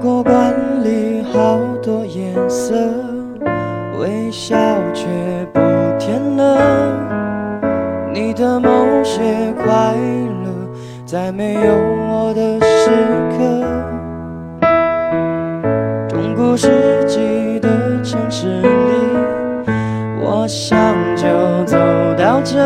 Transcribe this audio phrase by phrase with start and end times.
[0.00, 2.74] 过罐里好多颜色
[3.98, 4.56] 微笑
[4.94, 5.06] 却
[5.52, 5.60] 不
[5.98, 6.96] 甜了。
[8.10, 8.68] 你的某
[9.04, 9.94] 些快
[10.42, 10.50] 乐
[11.04, 11.60] 在没有
[12.08, 12.90] 我的时
[13.36, 13.60] 刻。
[16.08, 17.68] 中古世纪的
[18.02, 18.68] 城市里
[20.22, 20.78] 我想
[21.14, 21.28] 就
[21.66, 21.76] 走
[22.16, 22.58] 到这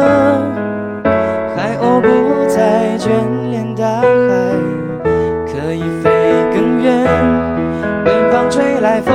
[8.84, 9.14] 在风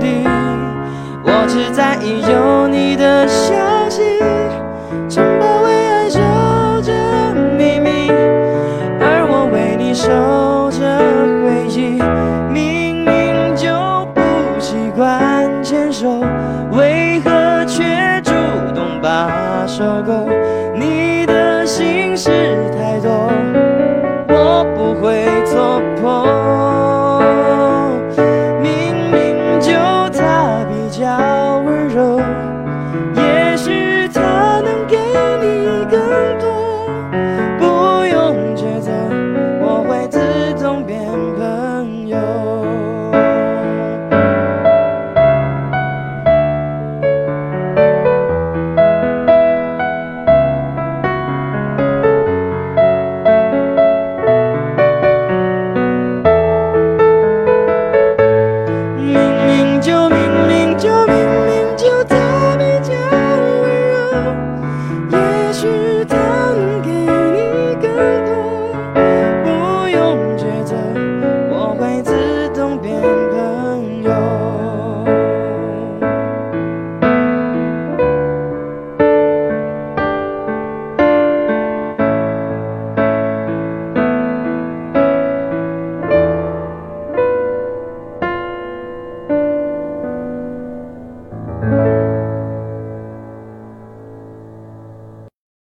[0.00, 0.24] 里，
[1.22, 3.52] 我只在意有你的消
[3.90, 4.00] 息。
[5.06, 6.18] 城堡为爱守
[6.80, 6.94] 着
[7.58, 8.10] 秘密，
[8.98, 10.08] 而我为你守
[10.70, 10.80] 着
[11.44, 12.00] 回忆。
[12.50, 13.68] 明明就
[14.14, 14.22] 不
[14.58, 16.24] 习惯牵手，
[16.72, 18.32] 为何却主
[18.74, 20.29] 动把手勾？
[31.20, 32.18] 好温柔